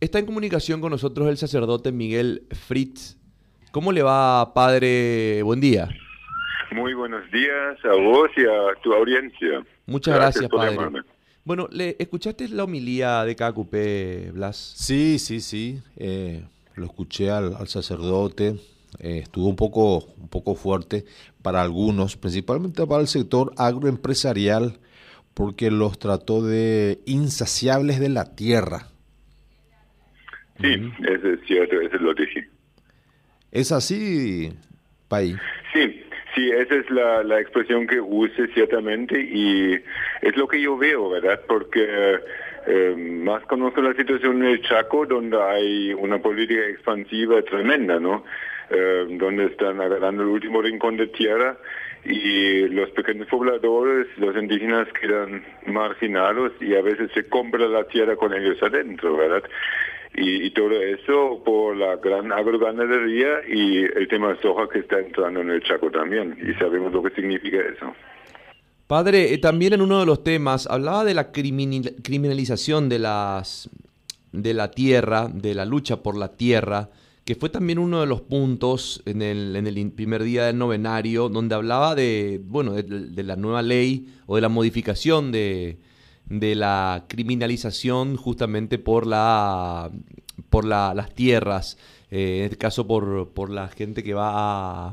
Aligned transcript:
Está 0.00 0.20
en 0.20 0.26
comunicación 0.26 0.80
con 0.80 0.92
nosotros 0.92 1.28
el 1.28 1.38
sacerdote 1.38 1.90
Miguel 1.90 2.46
Fritz. 2.52 3.16
¿Cómo 3.72 3.90
le 3.90 4.04
va, 4.04 4.54
padre? 4.54 5.42
Buen 5.42 5.60
día. 5.60 5.88
Muy 6.70 6.94
buenos 6.94 7.28
días 7.32 7.84
a 7.84 7.96
vos 7.96 8.30
y 8.36 8.42
a 8.42 8.80
tu 8.80 8.92
audiencia. 8.92 9.66
Muchas 9.86 10.14
gracias, 10.14 10.48
padre. 10.48 11.02
Bueno, 11.42 11.66
¿le 11.72 11.96
escuchaste 11.98 12.46
la 12.48 12.62
homilía 12.62 13.24
de 13.24 13.34
KQP, 13.34 14.34
Blas? 14.34 14.56
Sí, 14.76 15.18
sí, 15.18 15.40
sí. 15.40 15.82
Eh, 15.96 16.44
lo 16.76 16.84
escuché 16.86 17.32
al, 17.32 17.66
sacerdote. 17.66 18.54
Eh, 19.00 19.22
estuvo 19.24 19.48
un 19.48 19.56
poco, 19.56 20.04
un 20.16 20.28
poco 20.28 20.54
fuerte 20.54 21.06
para 21.42 21.60
algunos, 21.60 22.16
principalmente 22.16 22.86
para 22.86 23.00
el 23.00 23.08
sector 23.08 23.52
agroempresarial, 23.56 24.78
porque 25.34 25.72
los 25.72 25.98
trató 25.98 26.40
de 26.40 27.00
insaciables 27.04 27.98
de 27.98 28.10
la 28.10 28.36
tierra 28.36 28.92
Sí, 30.60 30.92
eso 31.06 31.28
es 31.28 31.40
cierto, 31.46 31.80
eso 31.80 31.96
lo 31.98 32.14
dije. 32.14 32.48
¿Es 33.52 33.72
así, 33.72 34.52
Pai? 35.08 35.36
Sí, 35.72 36.04
sí, 36.34 36.50
esa 36.50 36.74
es 36.74 36.90
la, 36.90 37.22
la 37.22 37.40
expresión 37.40 37.86
que 37.86 38.00
use 38.00 38.48
ciertamente 38.48 39.20
y 39.20 39.74
es 40.22 40.36
lo 40.36 40.48
que 40.48 40.60
yo 40.60 40.76
veo, 40.76 41.10
¿verdad? 41.10 41.40
Porque 41.46 42.18
eh, 42.66 42.94
más 42.96 43.42
conozco 43.44 43.80
la 43.80 43.94
situación 43.94 44.42
en 44.42 44.50
el 44.50 44.62
Chaco, 44.62 45.06
donde 45.06 45.40
hay 45.40 45.94
una 45.94 46.18
política 46.18 46.66
expansiva 46.66 47.40
tremenda, 47.42 47.98
¿no? 47.98 48.24
Eh, 48.70 49.06
donde 49.12 49.46
están 49.46 49.80
agarrando 49.80 50.22
el 50.24 50.28
último 50.28 50.60
rincón 50.60 50.98
de 50.98 51.06
tierra 51.06 51.56
y 52.04 52.68
los 52.68 52.90
pequeños 52.90 53.26
pobladores, 53.28 54.06
los 54.18 54.36
indígenas 54.36 54.86
quedan 55.00 55.42
marginados 55.66 56.52
y 56.60 56.74
a 56.74 56.82
veces 56.82 57.10
se 57.14 57.26
compra 57.28 57.66
la 57.66 57.84
tierra 57.84 58.16
con 58.16 58.34
ellos 58.34 58.62
adentro, 58.62 59.16
¿verdad? 59.16 59.42
Y, 60.14 60.50
todo 60.50 60.72
eso 60.72 61.42
por 61.44 61.76
la 61.76 61.96
gran 61.96 62.32
agroganadería 62.32 63.46
y 63.48 63.84
el 63.84 64.08
tema 64.08 64.32
de 64.32 64.40
soja 64.40 64.68
que 64.68 64.80
está 64.80 64.98
entrando 64.98 65.40
en 65.40 65.50
el 65.50 65.62
Chaco 65.62 65.90
también. 65.90 66.36
Y 66.40 66.54
sabemos 66.58 66.92
lo 66.92 67.02
que 67.02 67.10
significa 67.14 67.58
eso. 67.58 67.94
Padre, 68.86 69.34
eh, 69.34 69.38
también 69.38 69.74
en 69.74 69.82
uno 69.82 70.00
de 70.00 70.06
los 70.06 70.24
temas 70.24 70.66
hablaba 70.66 71.04
de 71.04 71.14
la 71.14 71.30
criminalización 71.30 72.88
de 72.88 72.98
las 72.98 73.70
de 74.32 74.54
la 74.54 74.70
tierra, 74.70 75.28
de 75.32 75.54
la 75.54 75.64
lucha 75.64 76.02
por 76.02 76.16
la 76.16 76.36
tierra, 76.36 76.90
que 77.24 77.34
fue 77.34 77.48
también 77.48 77.78
uno 77.78 78.00
de 78.00 78.06
los 78.06 78.22
puntos 78.22 79.02
en 79.06 79.22
el, 79.22 79.56
en 79.56 79.66
el 79.66 79.90
primer 79.92 80.22
día 80.22 80.46
del 80.46 80.58
novenario, 80.58 81.28
donde 81.28 81.54
hablaba 81.54 81.94
de, 81.94 82.40
bueno, 82.44 82.72
de 82.72 83.22
la 83.22 83.36
nueva 83.36 83.62
ley 83.62 84.06
o 84.26 84.36
de 84.36 84.42
la 84.42 84.48
modificación 84.48 85.32
de, 85.32 85.78
de 86.28 86.54
la 86.54 87.04
criminalización 87.08 88.16
justamente 88.16 88.78
por 88.78 89.06
la 89.06 89.90
por 90.50 90.64
la, 90.64 90.94
las 90.94 91.14
tierras, 91.14 91.78
eh, 92.10 92.38
en 92.38 92.44
este 92.44 92.56
caso 92.56 92.86
por, 92.86 93.28
por 93.34 93.50
la 93.50 93.68
gente 93.68 94.02
que 94.02 94.14
va 94.14 94.88
a... 94.88 94.92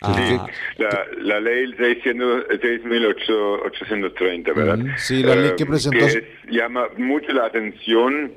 sí, 0.00 0.40
la, 0.78 1.04
la 1.18 1.38
ley 1.40 1.66
6.830, 1.72 4.54
¿verdad? 4.54 4.78
Sí, 4.96 5.22
la 5.22 5.36
ley 5.36 5.50
que 5.56 5.64
eh, 5.64 5.66
presentó... 5.66 6.06
Que 6.06 6.26
llama 6.50 6.88
mucho 6.96 7.30
la 7.32 7.44
atención 7.46 8.32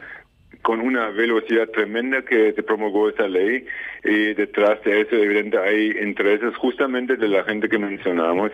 con 0.61 0.81
una 0.81 1.11
velocidad 1.11 1.69
tremenda 1.69 2.23
que 2.23 2.51
se 2.53 2.63
promulgó 2.63 3.09
esa 3.09 3.27
ley 3.27 3.67
y 4.03 4.33
detrás 4.33 4.83
de 4.83 5.01
eso 5.01 5.15
evidente 5.15 5.59
hay 5.59 5.91
intereses 6.01 6.55
justamente 6.55 7.17
de 7.17 7.27
la 7.27 7.43
gente 7.43 7.69
que 7.69 7.77
mencionamos 7.77 8.51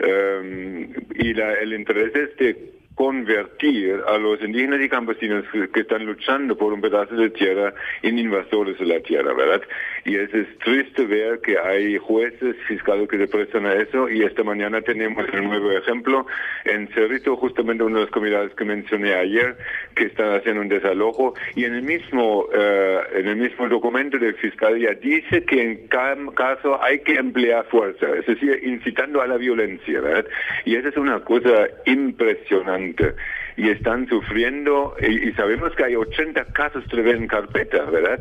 y 0.00 1.34
la, 1.34 1.54
el 1.54 1.74
interés 1.74 2.14
es 2.14 2.36
de 2.36 2.80
convertir 3.00 3.98
a 4.06 4.18
los 4.18 4.42
indígenas 4.42 4.80
y 4.82 4.88
campesinos 4.88 5.44
que 5.72 5.80
están 5.80 6.04
luchando 6.04 6.54
por 6.54 6.72
un 6.72 6.82
pedazo 6.82 7.14
de 7.14 7.30
tierra 7.30 7.72
en 8.02 8.18
invasores 8.18 8.78
de 8.78 8.84
la 8.84 9.00
tierra, 9.00 9.32
¿verdad? 9.32 9.62
Y 10.04 10.16
es, 10.16 10.32
es 10.32 10.46
triste 10.58 11.04
ver 11.04 11.40
que 11.40 11.58
hay 11.58 11.98
jueces, 11.98 12.56
fiscales 12.66 13.08
que 13.08 13.18
se 13.18 13.28
prestan 13.28 13.66
a 13.66 13.74
eso. 13.74 14.08
Y 14.08 14.22
esta 14.22 14.42
mañana 14.42 14.80
tenemos 14.82 15.26
un 15.32 15.44
nuevo 15.44 15.70
ejemplo. 15.72 16.26
En 16.64 16.88
Cerrito, 16.88 17.36
justamente 17.36 17.84
una 17.84 17.98
de 17.98 18.04
las 18.04 18.12
comunidades 18.12 18.54
que 18.54 18.64
mencioné 18.64 19.14
ayer, 19.14 19.56
que 19.94 20.04
están 20.04 20.34
haciendo 20.34 20.62
un 20.62 20.68
desalojo. 20.68 21.34
Y 21.54 21.64
en 21.64 21.74
el 21.74 21.82
mismo, 21.82 22.44
uh, 22.44 23.16
en 23.16 23.28
el 23.28 23.36
mismo 23.36 23.68
documento 23.68 24.18
de 24.18 24.32
fiscalía 24.34 24.94
dice 24.94 25.44
que 25.44 25.62
en 25.62 25.86
cada 25.88 26.16
caso 26.34 26.82
hay 26.82 27.00
que 27.00 27.14
emplear 27.14 27.64
fuerza, 27.66 28.06
es 28.18 28.26
decir, 28.26 28.60
incitando 28.64 29.20
a 29.20 29.26
la 29.26 29.36
violencia, 29.36 30.00
¿verdad? 30.00 30.26
Y 30.64 30.76
esa 30.76 30.88
es 30.88 30.96
una 30.96 31.20
cosa 31.20 31.68
impresionante 31.86 33.14
y 33.60 33.68
están 33.68 34.08
sufriendo 34.08 34.96
y, 35.02 35.32
sabemos 35.32 35.74
que 35.76 35.84
hay 35.84 35.94
80 35.94 36.46
casos 36.46 36.82
todavía 36.86 37.12
en 37.12 37.26
carpeta, 37.26 37.84
¿verdad? 37.84 38.18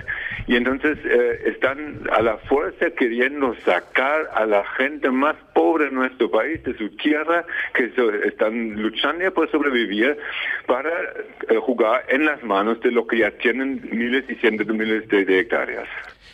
Y 0.47 0.57
entonces 0.57 0.97
eh, 1.05 1.43
están 1.45 2.01
a 2.11 2.21
la 2.21 2.37
fuerza 2.39 2.91
queriendo 2.91 3.55
sacar 3.63 4.29
a 4.33 4.45
la 4.45 4.65
gente 4.75 5.09
más 5.09 5.37
pobre 5.53 5.85
de 5.85 5.91
nuestro 5.91 6.29
país 6.29 6.61
de 6.65 6.77
su 6.77 6.89
tierra, 6.97 7.45
que 7.73 7.89
están 8.25 8.81
luchando 8.81 9.33
por 9.33 9.49
sobrevivir 9.49 10.17
para 10.67 10.91
eh, 11.47 11.55
jugar 11.61 12.03
en 12.09 12.25
las 12.25 12.43
manos 12.43 12.81
de 12.81 12.91
lo 12.91 13.07
que 13.07 13.19
ya 13.19 13.31
tienen 13.31 13.81
miles 13.93 14.25
y 14.29 14.35
cientos 14.35 14.67
de 14.67 14.73
miles 14.73 15.07
de, 15.07 15.39
hectáreas. 15.39 15.87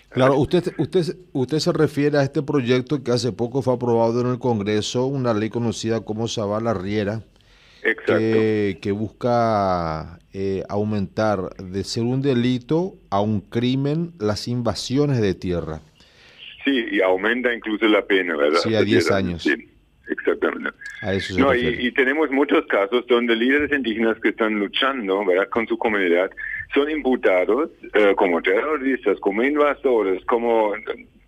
Claro, 0.09 0.35
usted, 0.37 0.63
usted, 0.79 1.15
usted 1.31 1.59
se 1.59 1.71
refiere 1.73 2.17
a 2.17 2.23
este 2.23 2.41
proyecto 2.41 3.03
que 3.03 3.11
hace 3.11 3.31
poco 3.31 3.61
fue 3.61 3.75
aprobado 3.75 4.21
en 4.21 4.27
el 4.27 4.39
Congreso, 4.39 5.05
una 5.05 5.31
ley 5.35 5.49
conocida 5.49 6.01
como 6.01 6.27
Zavala 6.27 6.73
Riera, 6.73 7.21
que, 8.81 8.91
busca 8.91 10.19
eh, 10.33 10.63
aumentar 10.69 11.55
de 11.57 11.83
ser 11.83 12.03
un 12.03 12.21
delito 12.21 12.95
a 13.09 13.21
un 13.21 13.41
crimen 13.41 14.13
las 14.19 14.47
invasiones 14.47 15.21
de 15.21 15.33
tierra. 15.35 15.81
Sí, 16.63 16.85
y 16.91 17.01
aumenta 17.01 17.53
incluso 17.53 17.87
la 17.87 18.03
pena, 18.03 18.35
¿verdad? 18.35 18.59
Sí, 18.59 18.73
a 18.73 18.81
10 18.81 19.11
años. 19.11 19.43
Sí, 19.43 19.53
exactamente. 20.09 20.71
A 21.01 21.13
eso 21.13 21.37
no, 21.37 21.53
y, 21.53 21.91
tenemos 21.91 22.31
muchos 22.31 22.65
casos 22.65 23.05
donde 23.07 23.35
líderes 23.35 23.71
indígenas 23.71 24.19
que 24.19 24.29
están 24.29 24.57
luchando, 24.57 25.23
¿verdad?, 25.23 25.47
con 25.49 25.67
su 25.67 25.77
comunidad, 25.77 26.31
son 26.73 26.89
imputados 26.89 27.69
eh, 27.93 28.13
como 28.17 28.41
terroristas, 28.41 29.19
como 29.19 29.43
invasores, 29.43 30.25
como 30.25 30.73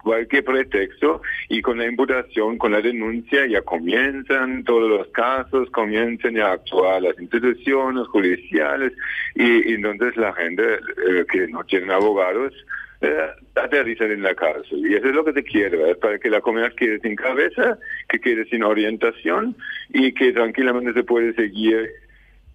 cualquier 0.08 0.46
pretexto 0.46 1.22
y 1.50 1.62
con 1.62 1.78
la 1.78 1.86
imputación, 1.86 2.58
con 2.58 2.72
la 2.72 2.82
denuncia 2.82 3.46
ya 3.46 3.62
comienzan 3.62 4.64
todos 4.64 4.90
los 4.90 5.08
casos, 5.10 5.70
comienzan 5.72 6.38
a 6.40 6.54
actuar 6.54 7.02
las 7.02 7.20
instituciones 7.20 8.08
judiciales 8.08 8.94
y, 9.36 9.74
entonces 9.74 10.16
la 10.16 10.32
gente 10.34 10.64
eh, 10.76 11.26
que 11.30 11.48
no 11.48 11.62
tienen 11.66 11.92
abogados 11.92 12.54
eh, 13.02 13.28
aterrizan 13.56 14.12
en 14.12 14.24
la 14.24 14.34
cárcel. 14.34 14.80
Y 14.88 14.96
eso 14.96 15.08
es 15.08 15.14
lo 15.14 15.26
que 15.26 15.34
se 15.34 15.44
quiere, 15.44 15.96
para 15.96 16.18
que 16.18 16.30
la 16.30 16.40
comunidad 16.40 16.74
quede 16.74 17.00
sin 17.02 17.16
cabeza, 17.18 17.78
que 18.08 18.20
quede 18.20 18.46
sin 18.46 18.64
orientación 18.64 19.58
y 19.90 20.14
que 20.14 20.32
tranquilamente 20.32 20.94
se 20.94 21.04
puede 21.04 21.34
seguir 21.34 21.92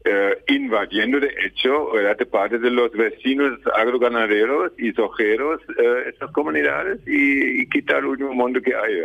eh, 0.05 0.43
invadiendo 0.49 1.21
de 1.21 1.33
hecho 1.47 1.93
de 2.19 2.27
parte 2.27 2.59
de 2.59 2.71
los 2.71 2.91
vecinos 2.93 3.59
agroganaderos 3.75 4.73
y 4.79 4.93
sojeros 4.93 5.61
eh, 5.79 6.05
estas 6.09 6.31
comunidades 6.33 7.01
y, 7.07 7.67
quitar 7.69 7.99
el 7.99 8.07
último 8.07 8.35
mundo 8.35 8.61
que 8.61 8.75
hay. 8.75 9.03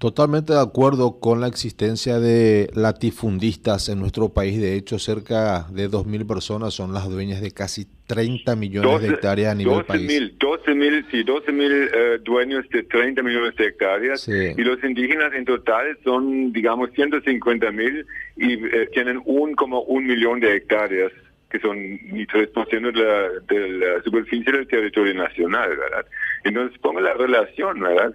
Totalmente 0.00 0.54
de 0.54 0.60
acuerdo 0.60 1.20
con 1.20 1.42
la 1.42 1.46
existencia 1.46 2.18
de 2.18 2.70
latifundistas 2.74 3.90
en 3.90 3.98
nuestro 3.98 4.30
país. 4.30 4.58
De 4.58 4.74
hecho, 4.74 4.98
cerca 4.98 5.66
de 5.70 5.90
2.000 5.90 6.26
personas 6.26 6.72
son 6.72 6.94
las 6.94 7.06
dueñas 7.10 7.42
de 7.42 7.50
casi 7.50 7.84
30 8.06 8.56
millones 8.56 9.02
de 9.02 9.08
hectáreas 9.08 9.52
a 9.52 9.54
nivel 9.54 9.74
12 9.74 9.86
país. 9.86 10.06
Mil, 10.06 10.38
12 10.38 10.74
mil, 10.74 11.06
sí, 11.10 11.22
12 11.22 11.52
mil 11.52 11.70
eh, 11.70 12.18
dueños 12.24 12.66
de 12.70 12.82
30 12.84 13.22
millones 13.22 13.54
de 13.56 13.66
hectáreas. 13.66 14.26
Y 14.26 14.62
los 14.62 14.82
indígenas 14.82 15.34
en 15.34 15.44
total 15.44 15.98
son, 16.02 16.50
digamos, 16.50 16.88
150 16.92 17.70
mil 17.70 18.06
y 18.38 18.54
eh, 18.54 18.88
tienen 18.94 19.20
un 19.26 19.54
como 19.54 19.82
un 19.82 20.06
millón 20.06 20.40
de 20.40 20.56
hectáreas 20.56 21.12
que 21.50 21.60
son 21.60 21.76
ni 21.78 22.24
3% 22.26 22.70
de 22.70 22.92
la, 22.92 23.28
de 23.48 23.68
la 23.68 24.02
superficie 24.02 24.50
del 24.50 24.66
territorio 24.66 25.12
nacional, 25.12 25.76
¿verdad? 25.76 26.06
Entonces, 26.44 26.78
ponga 26.78 27.02
la 27.02 27.12
relación, 27.12 27.80
¿verdad? 27.80 28.14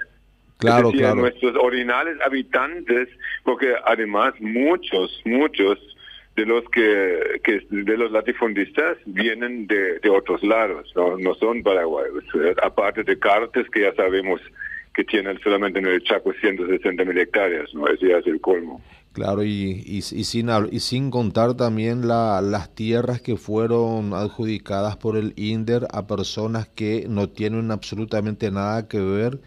Claro, 0.58 0.92
claro. 0.92 1.16
nuestros 1.16 1.56
originales 1.58 2.18
habitantes, 2.26 3.10
porque 3.44 3.76
además 3.86 4.34
muchos, 4.40 5.22
muchos 5.26 5.78
de 6.36 6.46
los 6.46 6.64
que, 6.70 7.42
que 7.44 7.62
de 7.70 7.98
los 7.98 8.12
latifundistas 8.12 8.98
vienen 9.06 9.68
de, 9.68 10.00
de 10.00 10.10
otros 10.10 10.44
lados, 10.44 10.92
¿no? 10.96 11.18
no 11.18 11.34
son 11.36 11.64
paraguayos, 11.64 12.24
aparte 12.62 13.04
de 13.04 13.18
cartes 13.20 13.68
que 13.70 13.82
ya 13.82 13.94
sabemos 13.96 14.42
que 14.94 15.04
tienen 15.04 15.38
solamente 15.44 15.80
en 15.80 15.88
el 15.88 16.04
Chaco 16.04 16.32
160 16.34 17.04
mil 17.04 17.18
hectáreas, 17.18 17.74
¿no? 17.74 17.88
Ese 17.88 18.08
ya 18.08 18.18
es 18.18 18.28
el 18.28 18.40
colmo. 18.40 18.82
Claro, 19.12 19.44
y, 19.44 19.84
y, 19.86 19.98
y, 19.98 20.02
sin, 20.02 20.50
y 20.72 20.80
sin 20.80 21.12
contar 21.12 21.56
también 21.56 22.08
la, 22.08 22.42
las 22.42 22.74
tierras 22.76 23.22
que 23.22 23.38
fueron 23.38 24.14
adjudicadas 24.14 24.98
por 24.98 25.18
el 25.18 25.34
INDER 25.38 25.88
a 25.92 26.08
personas 26.08 26.68
que 26.68 27.06
no 27.10 27.30
tienen 27.30 27.72
absolutamente 27.72 28.52
nada 28.52 28.88
que 28.88 29.00
ver 29.00 29.40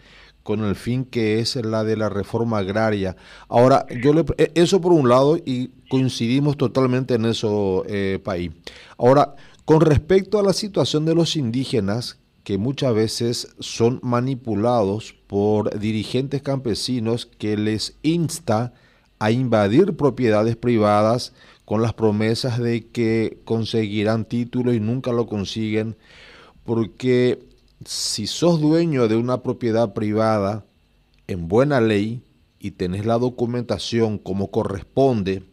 con 0.43 0.63
el 0.63 0.75
fin 0.75 1.05
que 1.05 1.39
es 1.39 1.55
la 1.57 1.83
de 1.83 1.97
la 1.97 2.09
reforma 2.09 2.59
agraria. 2.59 3.15
Ahora, 3.47 3.85
yo 4.01 4.13
le, 4.13 4.25
e, 4.37 4.51
eso 4.55 4.81
por 4.81 4.93
un 4.93 5.09
lado, 5.09 5.37
y 5.37 5.69
coincidimos 5.89 6.57
totalmente 6.57 7.15
en 7.15 7.25
eso, 7.25 7.83
eh, 7.87 8.19
país. 8.23 8.51
Ahora, 8.97 9.35
Con 9.69 9.81
respecto 9.81 10.39
a 10.39 10.41
la 10.41 10.53
situación 10.53 11.05
de 11.05 11.13
los 11.13 11.35
indígenas, 11.35 12.17
que 12.43 12.57
muchas 12.57 12.91
veces 12.95 13.49
son 13.59 13.99
manipulados 14.01 15.13
por 15.27 15.79
dirigentes 15.79 16.41
campesinos 16.41 17.27
que 17.27 17.55
les 17.55 17.95
insta 18.01 18.73
a 19.19 19.29
invadir 19.29 19.95
propiedades 19.95 20.55
privadas 20.55 21.33
con 21.65 21.83
las 21.83 21.93
promesas 21.93 22.57
de 22.57 22.87
que 22.87 23.37
conseguirán 23.45 24.25
título 24.25 24.73
y 24.73 24.79
nunca 24.79 25.11
lo 25.11 25.27
consiguen, 25.27 25.97
porque 26.63 27.37
si 27.85 28.27
sos 28.27 28.59
dueño 28.59 29.07
de 29.07 29.15
una 29.15 29.41
propiedad 29.41 29.93
privada 29.93 30.65
en 31.27 31.47
buena 31.47 31.81
ley 31.81 32.21
y 32.59 32.71
tenés 32.71 33.05
la 33.05 33.17
documentación 33.17 34.17
como 34.17 34.51
corresponde, 34.51 35.43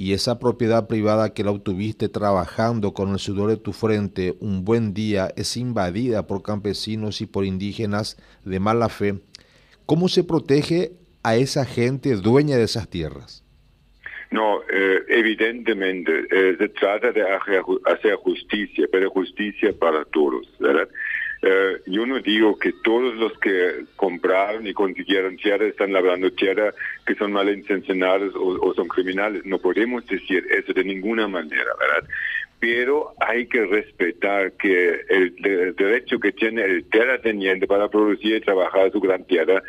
y 0.00 0.14
esa 0.14 0.38
propiedad 0.38 0.88
privada 0.88 1.34
que 1.34 1.44
la 1.44 1.50
obtuviste 1.50 2.08
trabajando 2.08 2.94
con 2.94 3.10
el 3.10 3.18
sudor 3.18 3.50
de 3.50 3.58
tu 3.58 3.74
frente 3.74 4.34
un 4.40 4.64
buen 4.64 4.94
día 4.94 5.28
es 5.36 5.58
invadida 5.58 6.26
por 6.26 6.42
campesinos 6.42 7.20
y 7.20 7.26
por 7.26 7.44
indígenas 7.44 8.16
de 8.42 8.60
mala 8.60 8.88
fe, 8.88 9.16
¿cómo 9.84 10.08
se 10.08 10.24
protege 10.24 10.92
a 11.22 11.36
esa 11.36 11.66
gente 11.66 12.16
dueña 12.16 12.56
de 12.56 12.62
esas 12.62 12.88
tierras? 12.88 13.44
No, 14.30 14.62
eh, 14.72 15.00
evidentemente 15.08 16.10
eh, 16.30 16.56
se 16.56 16.68
trata 16.70 17.12
de 17.12 17.22
hacer 17.22 18.14
justicia, 18.22 18.86
pero 18.90 19.10
justicia 19.10 19.70
para 19.78 20.06
todos, 20.06 20.46
¿verdad? 20.60 20.88
Eh, 21.42 21.80
yo 21.86 22.04
no 22.04 22.20
digo 22.20 22.58
que 22.58 22.72
todos 22.84 23.14
los 23.16 23.32
que 23.38 23.84
compraron 23.96 24.66
y 24.66 24.74
consiguieron 24.74 25.36
tierra 25.36 25.66
están 25.66 25.92
labrando 25.92 26.30
tierra 26.32 26.72
que 27.06 27.14
son 27.14 27.32
malintencionados 27.32 28.34
o, 28.34 28.58
o 28.60 28.74
son 28.74 28.88
criminales. 28.88 29.44
No 29.46 29.58
podemos 29.58 30.06
decir 30.06 30.46
eso 30.50 30.72
de 30.72 30.84
ninguna 30.84 31.28
manera, 31.28 31.70
¿verdad? 31.78 32.08
pero 32.60 33.14
hay 33.18 33.46
que 33.46 33.64
respetar 33.64 34.52
que 34.52 35.00
el, 35.08 35.34
derecho 35.76 36.20
que 36.20 36.30
tiene 36.30 36.62
el 36.62 36.84
terrateniente 36.84 37.66
para 37.66 37.88
producir 37.88 38.36
y 38.36 38.40
trabajar 38.42 38.92
su 38.92 39.00
gran 39.00 39.24
tierra, 39.24 39.62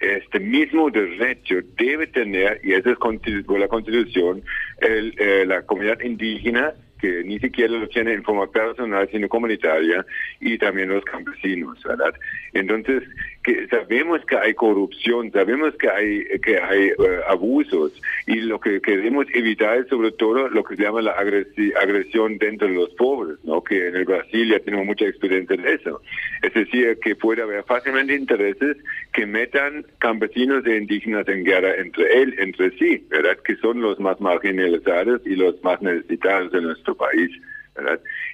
este 0.00 0.40
mismo 0.40 0.90
derecho 0.90 1.56
debe 1.76 2.06
tener, 2.06 2.58
y 2.64 2.72
eso 2.72 2.90
es 2.90 2.96
por 3.44 3.60
la 3.60 3.68
Constitución, 3.68 4.42
el, 4.80 5.14
eh, 5.18 5.44
la 5.46 5.62
comunidad 5.62 6.00
indígena 6.00 6.72
que 7.02 7.24
ni 7.24 7.40
siquiera 7.40 7.72
lo 7.72 7.88
tienen 7.88 8.14
en 8.14 8.22
forma 8.22 8.46
personal, 8.46 9.08
sino 9.10 9.28
comunitaria, 9.28 10.06
y 10.40 10.56
también 10.56 10.88
los 10.88 11.04
campesinos, 11.04 11.82
¿verdad? 11.82 12.14
Entonces, 12.54 13.02
que 13.42 13.66
sabemos 13.66 14.24
que 14.24 14.36
hay 14.36 14.54
corrupción, 14.54 15.32
sabemos 15.32 15.74
que 15.74 15.90
hay 15.90 16.24
que 16.40 16.58
hay 16.58 16.90
eh, 16.90 17.20
abusos 17.28 17.92
y 18.26 18.36
lo 18.36 18.60
que 18.60 18.80
queremos 18.80 19.26
evitar 19.34 19.78
es 19.78 19.88
sobre 19.88 20.12
todo 20.12 20.48
lo 20.48 20.62
que 20.62 20.76
se 20.76 20.82
llama 20.84 21.02
la 21.02 21.12
agresión 21.12 22.38
dentro 22.38 22.68
de 22.68 22.74
los 22.74 22.90
pobres, 22.90 23.38
¿no? 23.42 23.64
Que 23.64 23.88
en 23.88 23.96
el 23.96 24.04
Brasil 24.04 24.48
ya 24.48 24.60
tenemos 24.60 24.86
mucha 24.86 25.06
experiencia 25.06 25.56
de 25.56 25.74
eso. 25.74 26.00
Es 26.42 26.54
decir, 26.54 26.98
que 27.02 27.16
puede 27.16 27.42
haber 27.42 27.64
fácilmente 27.64 28.14
intereses 28.14 28.76
que 29.12 29.26
metan 29.26 29.84
campesinos 29.98 30.64
e 30.64 30.76
indígenas 30.76 31.26
en 31.26 31.42
guerra 31.42 31.74
entre 31.76 32.22
él, 32.22 32.36
entre 32.38 32.70
sí, 32.78 33.04
¿verdad? 33.10 33.38
Que 33.44 33.56
son 33.56 33.80
los 33.80 33.98
más 33.98 34.20
marginalizados 34.20 35.20
y 35.26 35.34
los 35.34 35.60
más 35.64 35.82
necesitados 35.82 36.52
de 36.52 36.60
nuestro 36.60 36.91
país. 36.96 37.30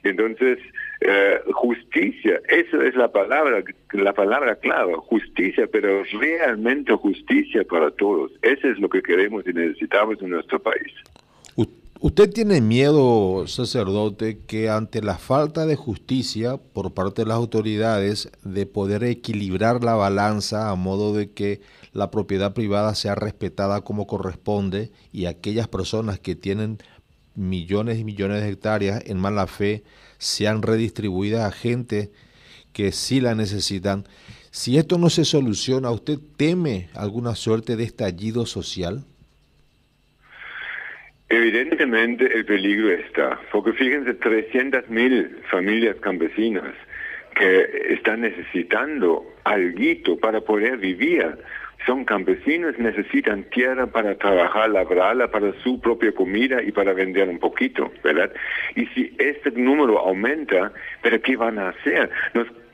Entonces, 0.03 0.59
eh, 1.01 1.41
justicia, 1.53 2.41
eso 2.49 2.83
es 2.83 2.97
la 2.97 3.11
palabra, 3.13 3.63
la 3.93 4.13
palabra 4.13 4.57
clave, 4.57 4.95
justicia, 4.95 5.69
pero 5.71 6.03
realmente 6.21 6.93
justicia 6.95 7.63
para 7.65 7.91
todos. 7.93 8.33
Eso 8.43 8.69
es 8.69 8.79
lo 8.79 8.89
que 8.89 9.03
queremos 9.03 9.47
y 9.47 9.53
necesitamos 9.53 10.21
en 10.23 10.31
nuestro 10.31 10.59
país. 10.61 10.93
¿Usted 12.01 12.31
tiene 12.31 12.61
miedo, 12.61 13.49
sacerdote, 13.49 14.39
que 14.47 14.71
ante 14.71 15.03
la 15.03 15.19
falta 15.19 15.67
de 15.67 15.75
justicia 15.75 16.57
por 16.57 16.95
parte 16.95 17.23
de 17.23 17.29
las 17.29 17.37
autoridades 17.37 18.31
de 18.45 18.67
poder 18.67 19.03
equilibrar 19.03 19.83
la 19.83 19.97
balanza 19.97 20.71
a 20.71 20.77
modo 20.77 21.13
de 21.13 21.33
que 21.33 21.61
la 21.93 22.13
propiedad 22.13 22.55
privada 22.55 22.95
sea 22.95 23.17
respetada 23.17 23.81
como 23.81 24.07
corresponde 24.07 24.93
y 25.13 25.27
aquellas 25.27 25.67
personas 25.67 26.21
que 26.21 26.37
tienen 26.37 26.79
millones 27.39 27.99
y 27.99 28.05
millones 28.05 28.43
de 28.43 28.51
hectáreas 28.51 29.03
en 29.07 29.19
mala 29.19 29.47
fe 29.47 29.83
sean 30.19 30.63
redistribuidas 30.63 31.45
a 31.45 31.57
gente 31.57 32.11
que 32.73 32.93
sí 32.93 33.21
la 33.21 33.35
necesitan. 33.35 34.05
Si 34.51 34.77
esto 34.77 34.99
no 34.99 35.09
se 35.09 35.25
soluciona, 35.25 35.91
¿usted 35.91 36.19
teme 36.37 36.89
alguna 36.95 37.35
suerte 37.35 37.77
de 37.77 37.85
estallido 37.85 38.45
social? 38.45 39.05
Evidentemente 41.29 42.25
el 42.35 42.45
peligro 42.45 42.91
está, 42.91 43.39
porque 43.53 43.73
fíjense, 43.73 44.15
300 44.15 44.89
mil 44.89 45.37
familias 45.51 45.97
campesinas 46.01 46.75
que 47.35 47.93
están 47.95 48.23
necesitando 48.23 49.25
algo 49.45 50.19
para 50.21 50.41
poder 50.41 50.79
vivir 50.79 51.39
son 51.89 52.05
campesinos, 52.05 52.79
necesitan 52.79 53.45
tierra 53.45 53.87
para 53.87 54.15
trabajar, 54.15 54.69
labrarla 54.69 55.29
para 55.29 55.55
su 55.63 55.81
propia 55.81 56.13
comida 56.13 56.63
y 56.63 56.71
para 56.71 56.93
vender 56.93 57.27
un 57.31 57.39
poquito, 57.39 57.91
¿verdad? 58.05 58.31
Y 58.77 58.85
si 58.89 59.17
este 59.19 59.51
número 59.53 59.99
aumenta, 59.99 60.71
¿pero 61.01 61.19
qué 61.23 61.35
van 61.37 61.59
a 61.59 61.71
hacer? 61.71 62.11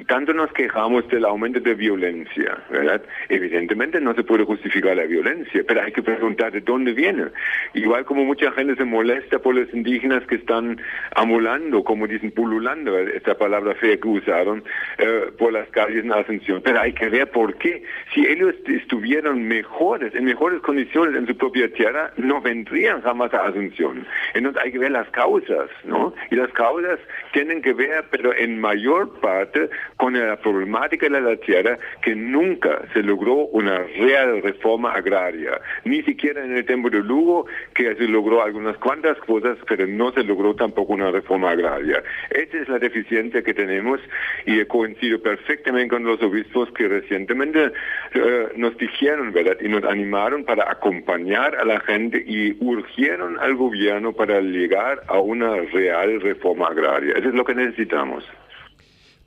Tanto 0.06 0.33
nos 0.33 0.53
quejamos 0.53 1.06
del 1.09 1.25
aumento 1.25 1.61
de 1.61 1.75
violencia, 1.75 2.59
¿verdad? 2.71 3.03
Evidentemente 3.29 4.01
no 4.01 4.15
se 4.15 4.23
puede 4.23 4.45
justificar 4.45 4.97
la 4.97 5.05
violencia, 5.05 5.62
pero 5.67 5.83
hay 5.83 5.93
que 5.93 6.03
preguntar 6.03 6.53
de 6.53 6.61
dónde 6.61 6.93
viene. 6.93 7.27
Igual 7.75 8.05
como 8.05 8.25
mucha 8.25 8.51
gente 8.53 8.77
se 8.77 8.85
molesta 8.85 9.39
por 9.39 9.55
los 9.55 9.73
indígenas 9.73 10.27
que 10.27 10.37
están 10.37 10.81
amulando, 11.15 11.85
como 11.85 12.06
dicen, 12.06 12.31
pululando, 12.31 12.99
esta 12.99 13.37
palabra 13.37 13.75
fea 13.75 13.97
que 13.97 14.09
usaron, 14.09 14.62
eh, 14.99 15.31
por 15.39 15.53
las 15.53 15.69
calles 15.69 16.05
en 16.05 16.12
Asunción. 16.12 16.62
Pero 16.65 16.81
hay 16.81 16.93
que 16.93 17.09
ver 17.09 17.31
por 17.31 17.56
qué. 17.56 17.83
Si 18.15 18.27
ellos 18.27 18.55
estuvieran 18.67 19.43
mejores, 19.47 20.15
en 20.15 20.25
mejores 20.25 20.61
condiciones 20.61 21.17
en 21.17 21.27
su 21.27 21.37
propia 21.37 21.73
tierra, 21.73 22.12
no 22.17 22.41
vendrían 22.41 23.03
jamás 23.03 23.33
a 23.35 23.47
Asunción. 23.47 24.06
Entonces 24.35 24.62
hay 24.62 24.73
que 24.73 24.79
ver 24.79 24.93
las 24.93 25.09
causas, 25.11 25.71
¿no? 25.85 26.15
Y 26.31 26.37
las 26.37 26.51
causas 26.53 26.99
tienen 27.33 27.62
que 27.62 27.73
ver, 27.73 28.05
pero 28.11 28.35
en 28.35 28.61
mayor 28.61 29.21
parte, 29.21 29.69
con 29.96 30.14
la 30.14 30.37
problemática 30.37 31.08
de 31.08 31.20
la 31.20 31.37
tierra 31.37 31.79
que 32.02 32.14
nunca 32.14 32.82
se 32.93 33.02
logró 33.02 33.46
una 33.46 33.79
real 33.79 34.43
reforma 34.43 34.93
agraria, 34.93 35.61
ni 35.85 36.02
siquiera 36.02 36.44
en 36.44 36.56
el 36.56 36.64
tiempo 36.64 36.91
de 36.91 37.00
Lugo, 37.00 37.46
que 37.75 37.94
se 37.94 38.08
logró 38.08 38.43
algunas 38.43 38.76
cuantas 38.79 39.19
cosas, 39.19 39.58
pero 39.69 39.87
no 39.87 40.12
se 40.12 40.25
logró 40.25 40.55
tampoco 40.55 40.93
una 40.93 41.11
reforma 41.11 41.50
agraria. 41.50 42.02
Esa 42.31 42.58
es 42.58 42.69
la 42.69 42.79
deficiencia 42.79 43.43
que 43.43 43.55
tenemos 43.55 44.00
y 44.46 44.65
coincido 44.65 45.20
perfectamente 45.20 45.89
con 45.89 46.05
los 46.05 46.22
obispos 46.22 46.70
que 46.72 46.89
recientemente 46.89 47.72
eh, 48.15 48.48
nos 48.56 48.77
dijeron, 48.79 49.32
¿verdad? 49.32 49.56
Y 49.60 49.69
nos 49.69 49.84
animaron 49.84 50.44
para 50.44 50.70
acompañar 50.70 51.56
a 51.56 51.65
la 51.65 51.81
gente 51.81 52.22
y 52.27 52.56
urgieron 52.60 53.39
al 53.39 53.55
gobierno 53.55 54.13
para 54.13 54.41
llegar 54.41 55.03
a 55.08 55.19
una 55.19 55.56
real 55.56 56.20
reforma 56.20 56.69
agraria. 56.69 57.15
Eso 57.17 57.29
es 57.29 57.34
lo 57.34 57.44
que 57.44 57.55
necesitamos. 57.55 58.24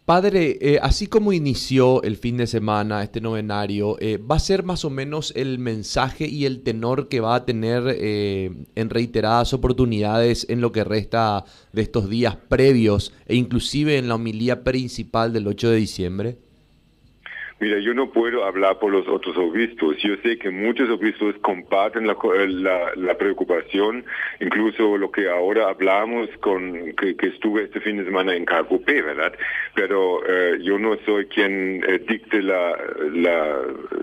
Padre, 0.07 0.57
eh, 0.61 0.79
así 0.81 1.07
como 1.07 1.33
inició 1.33 2.01
el 2.01 2.15
fin 2.15 2.37
de 2.37 2.47
semana 2.47 3.03
este 3.03 3.19
novenario, 3.19 3.97
eh, 3.99 4.15
¿va 4.17 4.37
a 4.37 4.39
ser 4.39 4.63
más 4.63 4.85
o 4.85 4.89
menos 4.89 5.33
el 5.35 5.59
mensaje 5.59 6.25
y 6.29 6.45
el 6.45 6.63
tenor 6.63 7.09
que 7.09 7.19
va 7.19 7.35
a 7.35 7.43
tener 7.43 7.83
eh, 7.89 8.49
en 8.75 8.89
reiteradas 8.89 9.51
oportunidades 9.51 10.45
en 10.47 10.61
lo 10.61 10.71
que 10.71 10.85
resta 10.85 11.43
de 11.73 11.81
estos 11.81 12.09
días 12.09 12.37
previos 12.37 13.11
e 13.25 13.35
inclusive 13.35 13.97
en 13.97 14.07
la 14.07 14.15
homilía 14.15 14.63
principal 14.63 15.33
del 15.33 15.45
8 15.45 15.71
de 15.71 15.75
diciembre? 15.75 16.46
Mira, 17.59 17.79
yo 17.79 17.95
no 17.95 18.11
puedo 18.11 18.45
hablar 18.45 18.77
por 18.77 18.91
los 18.91 19.07
otros 19.07 19.35
obispos. 19.35 19.97
Yo 19.97 20.15
sé 20.17 20.37
que 20.37 20.51
muchos 20.51 20.91
obispos 20.91 21.33
comparten 21.41 22.05
la, 22.05 22.15
la, 22.95 23.17
preocupación, 23.17 24.05
incluso 24.39 24.95
lo 24.95 25.09
que 25.09 25.27
ahora 25.27 25.69
hablamos 25.69 26.29
con 26.39 26.93
que, 26.93 27.15
estuve 27.19 27.63
este 27.63 27.79
fin 27.79 27.97
de 27.97 28.05
semana 28.05 28.35
en 28.35 28.45
Carcopé, 28.45 29.01
¿verdad? 29.01 29.33
Pero 29.73 30.21
eh, 30.27 30.59
yo 30.61 30.77
no 30.77 30.97
soy 31.03 31.25
quien 31.25 31.83
eh, 31.87 31.99
dicte 32.07 32.43
la, 32.43 32.77
la, 33.11 33.57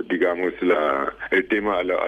digamos, 0.08 0.52
la, 0.61 1.12
el 1.30 1.46
tema 1.46 1.78
a, 1.78 1.84
los, 1.84 2.00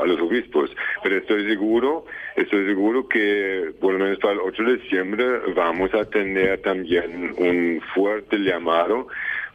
a 0.00 0.06
los 0.06 0.20
obispos. 0.22 0.70
Pero 1.02 1.18
estoy 1.18 1.46
seguro, 1.46 2.06
estoy 2.34 2.64
seguro 2.64 3.06
que 3.08 3.74
por 3.78 3.92
lo 3.92 3.98
menos 3.98 4.18
para 4.20 4.34
el 4.34 4.40
8 4.40 4.62
de 4.62 4.76
diciembre 4.78 5.24
vamos 5.54 5.92
a 5.92 6.06
tener 6.06 6.62
también 6.62 7.34
un 7.36 7.82
fuerte 7.94 8.38
llamado 8.38 9.06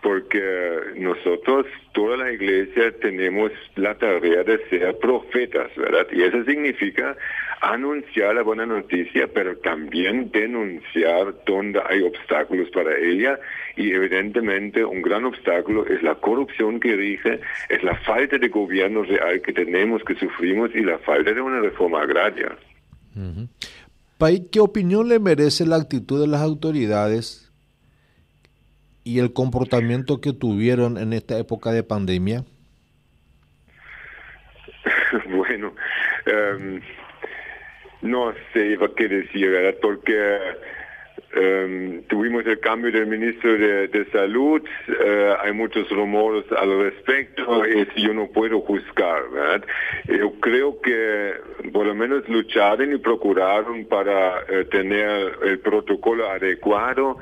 porque 0.01 0.41
nosotros, 0.96 1.65
toda 1.94 2.18
la 2.18 2.32
iglesia, 2.32 2.91
tenemos 3.01 3.51
la 3.75 3.96
tarea 3.96 4.44
de 4.44 4.60
ser 4.70 4.98
profetas, 5.00 5.75
¿verdad? 5.75 6.08
Y 6.12 6.24
eso 6.24 6.44
significa 6.46 7.18
anunciar 7.62 8.36
la 8.36 8.44
buena 8.44 8.65
noticia, 8.65 9.27
pero 9.27 9.58
también 9.58 10.32
denunciar 10.32 11.36
dónde 11.46 11.82
hay 11.89 12.01
obstáculos 12.01 12.70
para 12.72 12.98
ella. 12.98 13.39
Y 13.75 13.91
evidentemente 13.91 14.84
un 14.86 15.01
gran 15.01 15.25
obstáculo 15.25 15.86
es 15.86 16.01
la 16.01 16.15
corrupción 16.15 16.79
que 16.79 16.96
rige, 16.96 17.39
es 17.70 17.84
la 17.84 17.96
falta 17.96 18.38
de 18.38 18.48
gobierno 18.48 19.03
real 19.03 19.41
que 19.41 19.53
tenemos, 19.53 20.03
que 20.03 20.15
sufrimos, 20.15 20.72
y 20.74 20.82
la 20.82 20.98
falta 21.00 21.34
de 21.34 21.41
una 21.41 21.60
reforma 21.60 22.01
agraria. 22.01 22.56
¿qué 24.51 24.60
opinión 24.60 25.10
le 25.10 25.20
merece 25.20 25.65
la 25.65 25.77
actitud 25.77 26.22
de 26.22 26.27
las 26.27 26.41
autoridades 26.41 27.49
y 29.10 29.18
el 29.18 29.34
comportamiento 29.34 30.22
que 30.22 30.34
tuvieron 30.34 31.00
en 31.00 31.13
esta 31.13 31.38
época 31.39 31.72
de 31.72 31.82
pandemia? 31.82 32.44
bueno, 35.32 35.74
em, 36.28 36.80
no 38.04 38.32
sé 38.54 38.78
qué 38.96 39.08
decir, 39.08 39.50
¿verdad? 39.50 39.80
Porque 39.82 40.38
em, 41.34 42.04
tuvimos 42.04 42.46
el 42.46 42.60
cambio 42.60 42.92
del 42.92 43.08
ministro 43.08 43.58
de, 43.58 44.06
Salud, 44.12 44.62
eh, 44.88 45.34
hay 45.42 45.54
muchos 45.54 45.90
rumores 45.90 46.46
al 46.52 46.80
respecto, 46.80 47.64
y 47.68 48.02
yo 48.02 48.14
no 48.14 48.28
puedo 48.28 48.62
juzgar. 48.62 49.24
Yo 50.08 50.32
creo 50.40 50.82
que 50.82 51.34
por 51.72 51.86
lo 51.86 51.94
menos 51.94 52.28
lucharon 52.28 52.94
y 52.94 52.98
procuraron 52.98 53.86
para 53.86 54.42
eh, 54.50 54.66
tener 54.72 55.34
el 55.44 55.60
protocolo 55.60 56.30
adecuado 56.30 57.18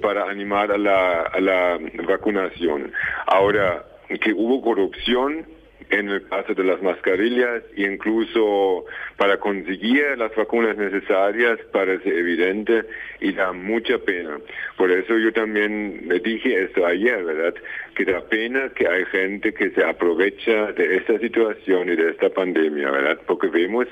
para 0.00 0.28
animar 0.28 0.72
a 0.72 0.78
la, 0.78 1.22
a 1.22 1.40
la 1.40 1.78
vacunación. 2.06 2.92
Ahora, 3.26 3.84
que 4.20 4.32
hubo 4.32 4.62
corrupción, 4.62 5.46
en 5.90 6.08
el 6.08 6.26
caso 6.28 6.54
de 6.54 6.64
las 6.64 6.82
mascarillas 6.82 7.62
incluso 7.76 8.84
para 9.16 9.38
conseguir 9.38 10.18
las 10.18 10.34
vacunas 10.34 10.76
necesarias 10.76 11.58
parece 11.72 12.08
evidente 12.08 12.84
y 13.20 13.32
da 13.32 13.52
mucha 13.52 13.98
pena. 13.98 14.38
Por 14.76 14.90
eso 14.90 15.16
yo 15.18 15.32
también 15.32 16.08
le 16.08 16.20
dije 16.20 16.64
esto 16.64 16.84
ayer, 16.84 17.24
¿verdad? 17.24 17.54
Que 17.94 18.04
da 18.04 18.20
pena 18.20 18.70
que 18.74 18.88
hay 18.88 19.04
gente 19.06 19.54
que 19.54 19.70
se 19.70 19.84
aprovecha 19.84 20.72
de 20.72 20.96
esta 20.96 21.18
situación 21.18 21.88
y 21.88 21.96
de 21.96 22.10
esta 22.10 22.30
pandemia, 22.30 22.90
¿verdad? 22.90 23.20
Porque 23.26 23.48
vemos 23.48 23.86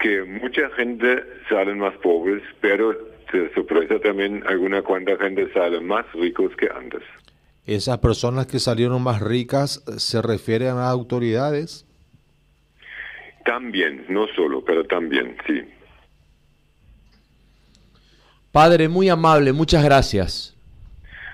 que 0.00 0.24
mucha 0.24 0.68
gente 0.70 1.22
sale 1.48 1.74
más 1.74 1.94
pobres, 1.98 2.42
pero 2.60 2.92
de 3.32 3.52
sorpresa 3.54 3.98
también 4.00 4.42
alguna 4.46 4.82
cuanta 4.82 5.16
gente 5.16 5.50
sale 5.52 5.80
más 5.80 6.10
ricos 6.12 6.54
que 6.56 6.68
antes. 6.68 7.02
¿Esas 7.66 7.98
personas 7.98 8.46
que 8.46 8.60
salieron 8.60 9.02
más 9.02 9.20
ricas 9.20 9.82
eh, 9.88 9.98
se 9.98 10.22
refieren 10.22 10.76
a 10.76 10.88
autoridades? 10.88 11.84
También, 13.44 14.04
no 14.08 14.26
solo, 14.34 14.64
pero 14.64 14.84
también, 14.84 15.36
sí. 15.46 15.62
Padre, 18.52 18.88
muy 18.88 19.08
amable, 19.08 19.52
muchas 19.52 19.84
gracias. 19.84 20.56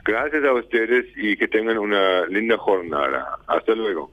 Gracias 0.05 0.45
a 0.45 0.53
ustedes 0.53 1.07
y 1.17 1.37
que 1.37 1.49
tengan 1.49 1.79
una 1.79 2.27
linda 2.27 2.57
jornada. 2.59 3.39
Hasta 3.47 3.75
luego. 3.75 4.11